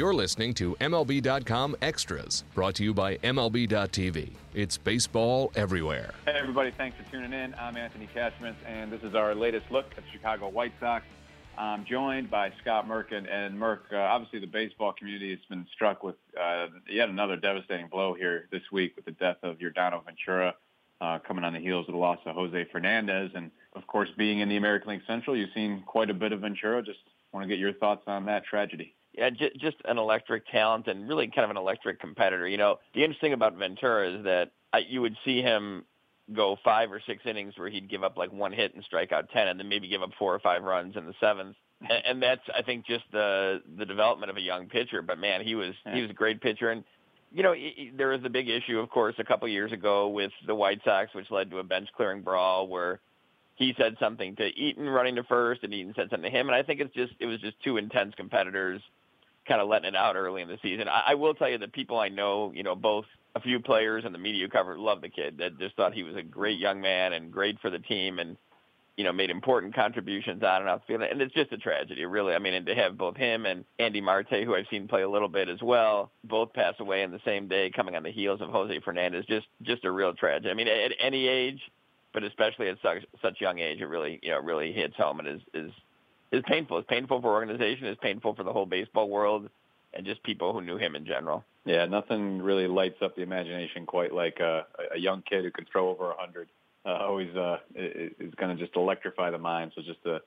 [0.00, 4.30] You're listening to MLB.com Extras, brought to you by MLB.tv.
[4.54, 6.14] It's baseball everywhere.
[6.24, 7.54] Hey, everybody, thanks for tuning in.
[7.56, 11.04] I'm Anthony Castrovince, and this is our latest look at the Chicago White Sox.
[11.58, 13.30] I'm joined by Scott Merkin.
[13.30, 17.88] And Merk, uh, obviously the baseball community has been struck with uh, yet another devastating
[17.88, 20.54] blow here this week with the death of Yordano Ventura,
[21.02, 23.32] uh, coming on the heels of the loss of Jose Fernandez.
[23.34, 26.40] And, of course, being in the American League Central, you've seen quite a bit of
[26.40, 26.82] Ventura.
[26.82, 27.00] Just
[27.32, 31.06] want to get your thoughts on that tragedy yeah, j- just an electric talent and
[31.06, 32.48] really kind of an electric competitor.
[32.48, 35.84] You know, the interesting about Ventura is that I, you would see him
[36.34, 39.28] go five or six innings where he'd give up like one hit and strike out
[39.30, 41.54] ten, and then maybe give up four or five runs in the seventh.
[41.82, 45.02] And, and that's, I think, just the the development of a young pitcher.
[45.02, 46.82] But man, he was he was a great pitcher, and
[47.30, 47.54] you know,
[47.96, 51.14] there was a big issue, of course, a couple years ago with the White Sox,
[51.14, 53.00] which led to a bench clearing brawl where
[53.56, 56.48] he said something to Eaton running to first, and Eaton said something to him.
[56.48, 58.80] And I think it's just it was just two intense competitors
[59.46, 60.88] kind of letting it out early in the season.
[60.88, 64.04] I, I will tell you that people I know, you know, both a few players
[64.04, 65.38] and the media cover love the kid.
[65.38, 68.36] That just thought he was a great young man and great for the team, and
[68.96, 71.02] you know, made important contributions on and off the field.
[71.10, 72.34] And it's just a tragedy, really.
[72.34, 75.08] I mean, and to have both him and Andy Marte, who I've seen play a
[75.08, 78.42] little bit as well, both pass away in the same day, coming on the heels
[78.42, 80.50] of Jose Fernandez, just just a real tragedy.
[80.50, 81.60] I mean, at any age,
[82.12, 85.28] but especially at such such young age, it really you know really hits home and
[85.28, 85.72] is is
[86.32, 86.78] is painful.
[86.78, 87.86] It's painful for organization.
[87.86, 89.48] It's painful for the whole baseball world
[89.92, 91.44] and just people who knew him in general.
[91.64, 95.66] Yeah, nothing really lights up the imagination quite like a, a young kid who can
[95.70, 96.48] throw over a hundred.
[96.86, 99.72] Uh, always uh, is going to just electrify the mind.
[99.74, 100.20] So just a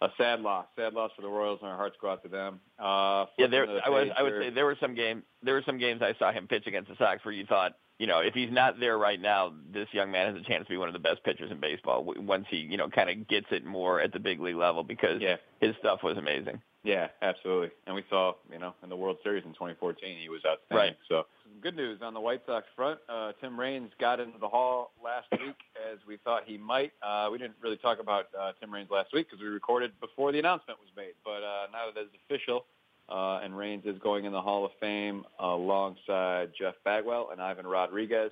[0.00, 2.60] a sad loss, sad loss for the Royals, and our hearts go out to them.
[2.78, 3.66] Uh, yeah, there.
[3.66, 4.08] The I was.
[4.16, 5.24] I would say there were some games.
[5.42, 8.06] There were some games I saw him pitch against the Sox where you thought, you
[8.06, 10.76] know, if he's not there right now, this young man has a chance to be
[10.76, 13.64] one of the best pitchers in baseball once he, you know, kind of gets it
[13.64, 15.36] more at the big league level because yeah.
[15.60, 16.60] his stuff was amazing.
[16.84, 17.70] Yeah, absolutely.
[17.86, 20.94] And we saw, you know, in the World Series in 2014, he was outstanding.
[20.94, 20.96] Right.
[21.08, 21.26] So
[21.60, 23.00] good news on the White Sox front.
[23.08, 25.56] Uh, Tim Raines got into the Hall last week
[25.92, 26.92] as we thought he might.
[27.02, 30.30] Uh, we didn't really talk about uh, Tim Raines last week because we recorded before
[30.30, 31.14] the announcement was made.
[31.24, 32.64] But uh, now that it's official,
[33.08, 37.66] uh, and Raines is going in the Hall of Fame alongside Jeff Bagwell and Ivan
[37.66, 38.30] Rodriguez.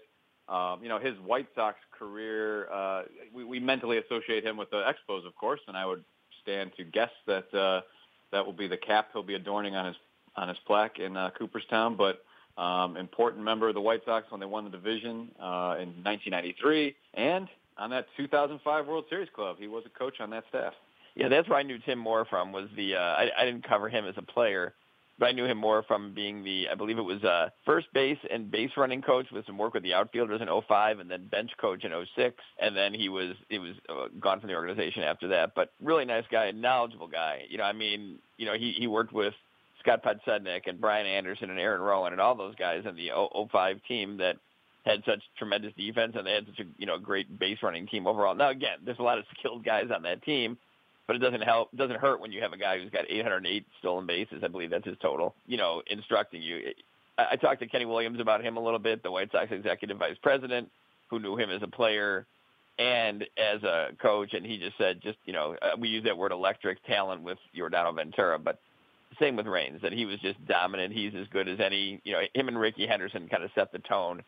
[0.49, 3.03] Um, you know, his White Sox career, uh,
[3.35, 6.05] we, we mentally associate him with the Expos, of course, and I would
[6.43, 7.81] stand to guess that uh,
[8.33, 9.97] that will be the cap he'll be adorning on his
[10.37, 11.97] on his plaque in uh, Cooperstown.
[11.97, 12.23] But
[12.61, 16.95] um, important member of the White Sox when they won the division uh, in 1993,
[17.15, 17.49] and
[17.79, 20.73] on that 2005 World Series club, he was a coach on that staff.
[21.16, 22.53] Yeah, that's where I knew Tim Moore from.
[22.53, 24.75] Was the uh, I, I didn't cover him as a player,
[25.19, 28.19] but I knew him more from being the I believe it was uh, first base
[28.31, 31.50] and base running coach with some work with the outfielders in 05 and then bench
[31.59, 35.27] coach in 06 and then he was he was uh, gone from the organization after
[35.28, 35.54] that.
[35.54, 37.44] But really nice guy, knowledgeable guy.
[37.48, 39.33] You know, I mean, you know, he he worked with
[39.81, 43.09] Scott Podsednik and Brian Anderson and Aaron Rowand and all those guys in the
[43.50, 44.37] 05 team that
[44.84, 48.06] had such tremendous defense and they had such a you know great base running team
[48.06, 48.34] overall.
[48.34, 50.59] Now again, there's a lot of skilled guys on that team
[51.06, 51.75] but it doesn't help.
[51.77, 54.43] Doesn't hurt when you have a guy who's got 808 stolen bases.
[54.43, 55.34] I believe that's his total.
[55.47, 56.72] You know, instructing you.
[57.19, 59.99] I, I talked to Kenny Williams about him a little bit, the White Sox executive
[59.99, 60.71] vice president,
[61.09, 62.27] who knew him as a player
[62.78, 66.19] and as a coach, and he just said, just you know, uh, we use that
[66.19, 68.59] word electric talent with Yordano Ventura, but
[69.19, 70.93] same with Raines, that he was just dominant.
[70.93, 72.00] He's as good as any.
[72.05, 74.22] You know, him and Rickey Henderson kind of set the tone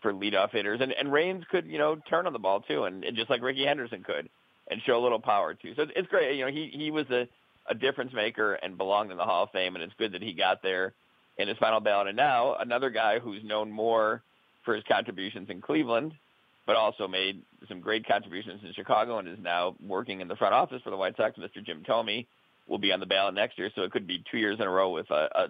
[0.00, 3.04] for leadoff hitters, and and Raines could you know turn on the ball too, and,
[3.04, 4.28] and just like Rickey Henderson could
[4.70, 5.74] and show a little power too.
[5.76, 6.36] So it's great.
[6.36, 7.28] You know, he he was a
[7.68, 10.32] a difference maker and belonged in the Hall of Fame, and it's good that he
[10.32, 10.94] got there
[11.38, 12.08] in his final ballot.
[12.08, 14.22] And now another guy who's known more
[14.64, 16.12] for his contributions in Cleveland,
[16.66, 20.54] but also made some great contributions in Chicago and is now working in the front
[20.54, 21.38] office for the White Sox.
[21.38, 21.64] Mr.
[21.64, 22.26] Jim Thome
[22.68, 24.70] will be on the ballot next year, so it could be two years in a
[24.70, 25.48] row with a, a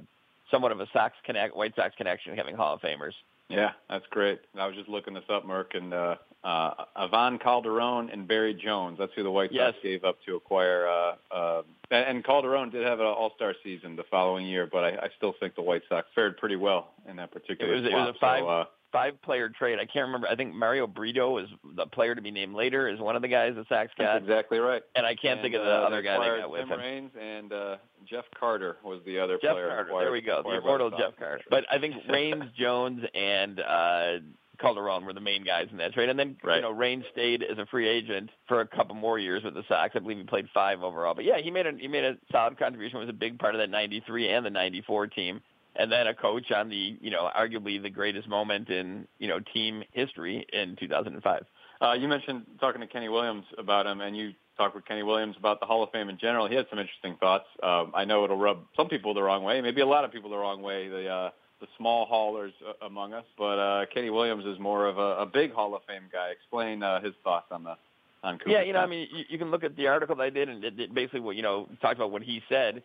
[0.51, 3.15] somewhat of a Sox connect, White Sox connection having Hall of Famers.
[3.53, 4.41] Yeah, that's great.
[4.59, 8.99] I was just looking this up, Merk, and uh, uh, Ivan Calderon and Barry Jones.
[8.99, 10.89] That's who the White Sox gave up to acquire.
[10.89, 15.09] Uh, uh, and Calderon did have an All-Star season the following year, but I, I
[15.17, 17.75] still think the White Sox fared pretty well in that particular.
[17.75, 17.93] It was, swap.
[17.93, 18.41] it was a five.
[18.41, 19.79] So, uh, five player trade.
[19.79, 20.29] I can't remember.
[20.29, 22.89] I think Mario Brito is the player to be named later.
[22.89, 24.15] Is one of the guys the Sox got.
[24.15, 24.83] That's exactly right.
[24.95, 26.79] And I can't and, think of the uh, other guy they got with Tim him.
[26.79, 27.77] Raines and uh,
[28.09, 29.69] Jeff Carter was the other Jeff player.
[29.69, 29.89] Carter.
[29.89, 30.43] Acquired, There we go.
[30.45, 31.19] The immortal Jeff Sox.
[31.19, 31.45] Carter.
[31.51, 34.13] But I think Raines, Jones, and uh,
[34.61, 36.09] Calderon were the main guys in that trade.
[36.09, 36.57] And then right.
[36.57, 39.65] you know Rain stayed as a free agent for a couple more years with the
[39.69, 39.93] Sox.
[39.95, 41.15] I believe he played five overall.
[41.15, 42.99] But yeah, he made a he made a solid contribution.
[42.99, 45.41] Was a big part of that '93 and the '94 team.
[45.75, 49.41] And then a coach on the you know arguably the greatest moment in you know
[49.53, 51.45] team history in 2005.
[51.81, 55.35] Uh, you mentioned talking to Kenny Williams about him, and you talked with Kenny Williams
[55.39, 56.47] about the Hall of Fame in general.
[56.47, 57.47] He had some interesting thoughts.
[57.63, 60.31] Um, I know it'll rub some people the wrong way, maybe a lot of people
[60.31, 60.89] the wrong way.
[60.89, 61.31] The uh,
[61.61, 65.27] the small haulers uh, among us, but uh, Kenny Williams is more of a, a
[65.27, 66.31] big Hall of Fame guy.
[66.31, 67.77] Explain uh, his thoughts on the
[68.23, 68.51] on Cooper.
[68.51, 70.49] Yeah, you know, I mean, you, you can look at the article that I did,
[70.49, 72.83] and it, it basically, what you know, talked about what he said,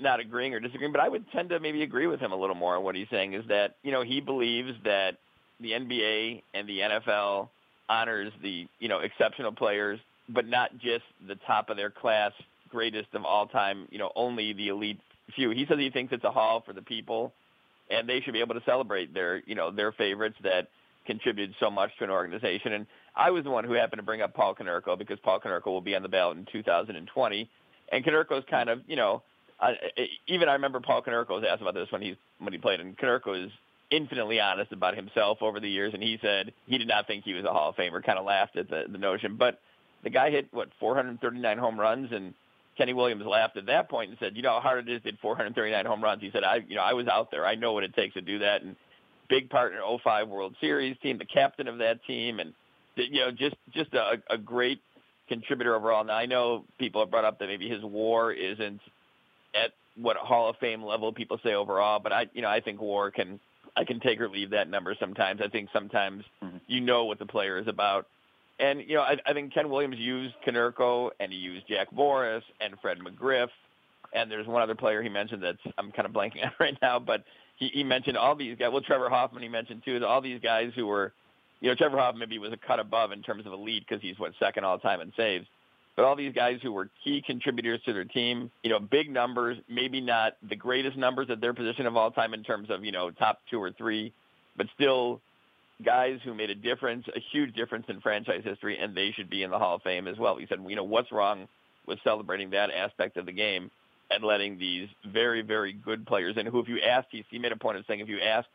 [0.00, 2.54] not agreeing or disagreeing, but I would tend to maybe agree with him a little
[2.54, 2.76] more.
[2.76, 5.16] on What he's saying is that you know he believes that
[5.60, 7.48] the NBA and the NFL
[7.88, 9.98] honors the you know exceptional players,
[10.28, 12.32] but not just the top of their class,
[12.70, 13.88] greatest of all time.
[13.90, 15.00] You know, only the elite
[15.34, 15.50] few.
[15.50, 17.32] He says he thinks it's a hall for the people
[17.90, 20.68] and they should be able to celebrate their you know their favorites that
[21.06, 22.72] contributed so much to an organization.
[22.72, 25.66] And I was the one who happened to bring up Paul Konerko because Paul Konerko
[25.66, 27.48] will be on the ballot in 2020,
[27.92, 29.22] and Konerko's kind of you know
[29.60, 29.72] uh,
[30.26, 32.96] even I remember Paul Konerko was asked about this when he when he played, and
[32.96, 33.50] Konerko is
[33.90, 37.34] infinitely honest about himself over the years, and he said he did not think he
[37.34, 38.04] was a Hall of Famer.
[38.04, 39.60] Kind of laughed at the, the notion, but
[40.02, 42.34] the guy hit what 439 home runs and
[42.76, 45.10] Kenny Williams laughed at that point and said, "You know how hard it is to
[45.10, 47.46] hit 439 home runs." He said, "I, you know, I was out there.
[47.46, 48.76] I know what it takes to do that." And
[49.28, 52.52] big part in 05 World Series team, the captain of that team, and
[52.96, 54.80] you know, just just a, a great
[55.28, 56.04] contributor overall.
[56.04, 58.80] Now I know people have brought up that maybe his WAR isn't
[59.64, 62.80] at what Hall of Fame level people say overall, but I, you know, I think
[62.80, 63.40] WAR can
[63.76, 65.40] I can take or leave that number sometimes.
[65.44, 66.58] I think sometimes mm-hmm.
[66.66, 68.06] you know what the player is about.
[68.58, 72.44] And you know, I, I think Ken Williams used Konerko and he used Jack Morris
[72.60, 73.48] and Fred McGriff,
[74.14, 76.98] and there's one other player he mentioned that's I'm kind of blanking on right now,
[76.98, 77.24] but
[77.56, 78.70] he, he mentioned all these guys.
[78.72, 80.04] Well, Trevor Hoffman he mentioned too.
[80.04, 81.12] All these guys who were,
[81.60, 84.18] you know, Trevor Hoffman maybe was a cut above in terms of elite because he's
[84.18, 85.46] what second all time in saves.
[85.96, 89.56] But all these guys who were key contributors to their team, you know, big numbers,
[89.68, 92.92] maybe not the greatest numbers at their position of all time in terms of, you
[92.92, 94.12] know, top two or three,
[94.56, 95.20] but still
[95.84, 99.42] guys who made a difference, a huge difference in franchise history, and they should be
[99.42, 100.36] in the Hall of Fame as well.
[100.36, 101.48] He said, you know, what's wrong
[101.86, 103.70] with celebrating that aspect of the game
[104.10, 107.52] and letting these very, very good players in who, if you asked, he, he made
[107.52, 108.48] a point of saying if you asked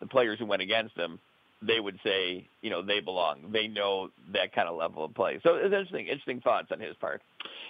[0.00, 1.18] the players who went against them,
[1.62, 3.50] they would say, you know, they belong.
[3.52, 5.40] They know that kind of level of play.
[5.42, 7.22] So it's interesting, interesting thoughts on his part.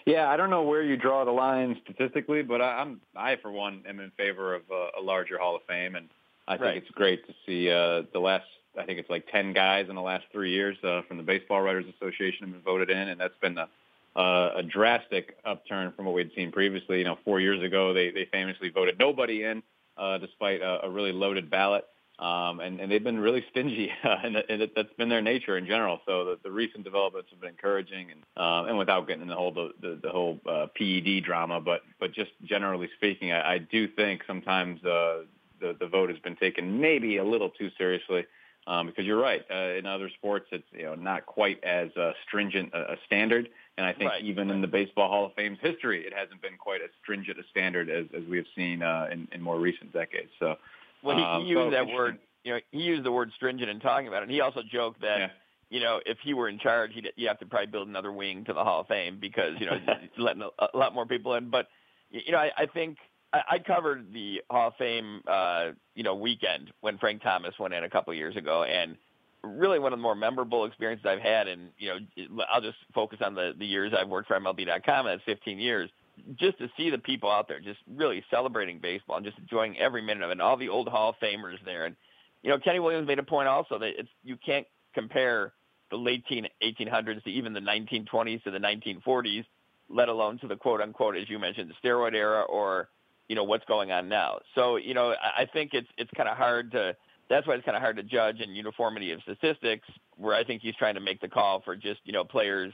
[0.07, 3.51] Yeah, I don't know where you draw the line statistically, but I, I'm, I for
[3.51, 6.09] one, am in favor of a, a larger Hall of Fame, and
[6.47, 6.77] I think right.
[6.77, 8.47] it's great to see uh, the last
[8.79, 11.61] I think it's like 10 guys in the last three years uh, from the Baseball
[11.61, 13.69] Writers Association have been voted in, and that's been a,
[14.17, 16.99] uh, a drastic upturn from what we'd seen previously.
[16.99, 19.63] You know, four years ago, they, they famously voted nobody in
[19.97, 21.85] uh, despite a, a really loaded ballot.
[22.21, 25.57] Um, and, and they've been really stingy, uh, and, and it, that's been their nature
[25.57, 26.01] in general.
[26.07, 29.39] So the, the recent developments have been encouraging, and um, and without getting into the
[29.39, 33.59] whole the, the, the whole uh, PED drama, but but just generally speaking, I, I
[33.59, 35.23] do think sometimes uh,
[35.61, 38.27] the the vote has been taken maybe a little too seriously
[38.67, 39.45] um, because you're right.
[39.51, 43.49] Uh, in other sports, it's you know not quite as uh, stringent a, a standard,
[43.77, 44.23] and I think right.
[44.23, 47.43] even in the Baseball Hall of Fame's history, it hasn't been quite as stringent a
[47.51, 50.31] standard as, as we have seen uh, in, in more recent decades.
[50.39, 50.57] So,
[51.03, 52.19] well, he, um, he used so that word.
[52.45, 54.25] You know, he used the word stringent in talking about it.
[54.25, 55.19] And he also joked that.
[55.19, 55.29] Yeah.
[55.69, 58.45] You know, if he were in charge, he'd you have to probably build another wing
[58.47, 59.79] to the Hall of Fame because you know
[60.19, 61.51] letting a, a lot more people in.
[61.51, 61.69] But
[62.11, 62.99] you know, I, I think
[63.33, 67.75] I, I covered the Hall of Fame, uh, you know, weekend when Frank Thomas went
[67.75, 68.97] in a couple of years ago, and
[69.43, 71.49] really one of the more memorable experiences I've had.
[71.49, 75.07] And you know, I'll just focus on the the years I've worked for MLB.com.
[75.07, 75.91] That's 15 years.
[76.39, 80.03] Just to see the people out there, just really celebrating baseball and just enjoying every
[80.03, 81.87] minute of it, and all the old Hall of Famers there.
[81.87, 81.97] And
[82.43, 85.53] you know, Kenny Williams made a point also that it's you can't compare
[85.91, 89.45] the late 1800s to even the 1920s to the 1940s,
[89.89, 92.89] let alone to the quote unquote, as you mentioned, the steroid era or
[93.29, 94.41] you know what's going on now.
[94.55, 96.97] So you know, I think it's it's kind of hard to
[97.29, 99.89] that's why it's kind of hard to judge in uniformity of statistics.
[100.17, 102.73] Where I think he's trying to make the call for just you know players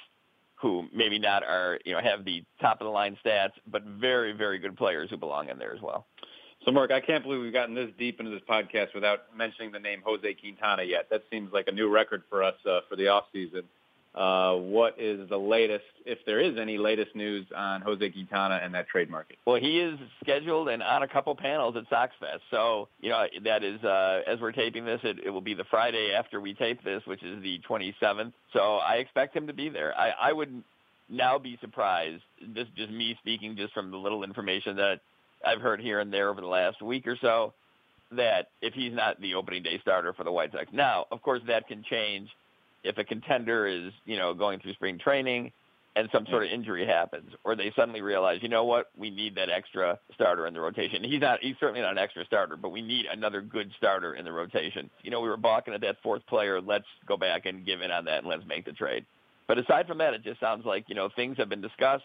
[0.56, 4.32] who maybe not are you know have the top of the line stats, but very
[4.32, 6.06] very good players who belong in there as well.
[6.64, 9.78] So, Mark, I can't believe we've gotten this deep into this podcast without mentioning the
[9.78, 11.08] name Jose Quintana yet.
[11.10, 13.62] That seems like a new record for us uh, for the off season.
[14.16, 18.72] Uh, what is the latest, if there is any latest news on Jose Quintana and
[18.74, 19.36] that trade market?
[19.46, 22.40] Well, he is scheduled and on a couple panels at SoxFest.
[22.50, 25.64] So, you know, that is, uh, as we're taping this, it, it will be the
[25.64, 28.32] Friday after we tape this, which is the 27th.
[28.54, 29.94] So I expect him to be there.
[29.94, 30.62] I, I would
[31.10, 32.22] now be surprised,
[32.54, 35.00] this just me speaking just from the little information that
[35.44, 37.52] I've heard here and there over the last week or so,
[38.12, 40.68] that if he's not the opening day starter for the White Sox.
[40.72, 42.30] Now, of course, that can change
[42.84, 45.52] if a contender is, you know, going through spring training
[45.96, 49.34] and some sort of injury happens, or they suddenly realize, you know what, we need
[49.36, 51.02] that extra starter in the rotation.
[51.02, 54.26] He's not, he's certainly not an extra starter, but we need another good starter in
[54.26, 54.90] the rotation.
[55.02, 56.60] You know, we were balking at that fourth player.
[56.60, 59.06] Let's go back and give in on that and let's make the trade.
[59.46, 62.04] But aside from that, it just sounds like you know things have been discussed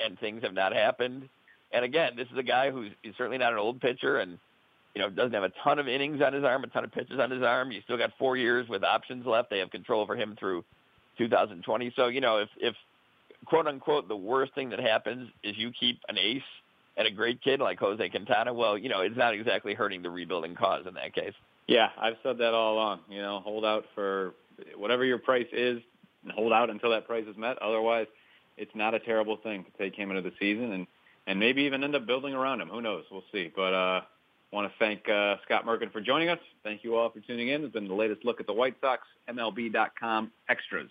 [0.00, 1.28] and things have not happened.
[1.72, 4.38] And again, this is a guy who's he's certainly not an old pitcher and
[4.94, 7.18] you know doesn't have a ton of innings on his arm, a ton of pitches
[7.18, 7.70] on his arm.
[7.70, 9.50] He's still got four years with options left.
[9.50, 10.64] They have control over him through
[11.18, 11.92] 2020.
[11.96, 12.74] So you know if if
[13.46, 16.42] quote unquote the worst thing that happens is you keep an ace
[16.96, 20.10] and a great kid like Jose Quintana, well, you know, it's not exactly hurting the
[20.10, 21.32] rebuilding cause in that case.
[21.66, 23.00] Yeah, I've said that all along.
[23.08, 24.34] You know, hold out for
[24.76, 25.80] whatever your price is
[26.22, 27.56] and hold out until that price is met.
[27.62, 28.06] Otherwise,
[28.56, 30.86] it's not a terrible thing to take him into the season and
[31.26, 32.68] and maybe even end up building around him.
[32.68, 33.04] Who knows?
[33.10, 33.50] We'll see.
[33.54, 34.00] But uh
[34.52, 36.38] want to thank uh, Scott Merkin for joining us.
[36.62, 37.64] Thank you all for tuning in.
[37.64, 39.02] It's been the latest look at the White Sox.
[39.28, 40.90] MLB.com extras.